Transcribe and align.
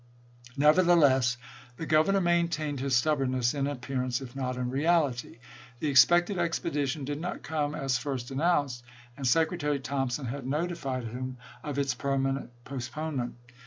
Nevertheless 0.57 1.37
the 1.77 1.85
Governor 1.85 2.21
maintained 2.21 2.79
his 2.79 2.95
stub 2.95 3.19
bornness 3.19 3.53
in 3.53 3.67
appearance 3.67 4.19
if 4.19 4.35
not 4.35 4.55
in 4.57 4.71
reality. 4.71 5.37
The 5.79 5.91
ex 5.91 6.05
pected 6.05 6.39
expedition 6.39 7.05
did 7.05 7.21
not 7.21 7.43
come 7.43 7.75
as 7.75 7.99
first 7.99 8.31
announced, 8.31 8.83
and 9.15 9.27
Secretary 9.27 9.79
Thompson 9.79 10.25
had 10.25 10.47
notified 10.47 11.03
him 11.03 11.37
of 11.63 11.77
its 11.77 11.93
permanent 11.93 12.49
postponement. 12.63 13.35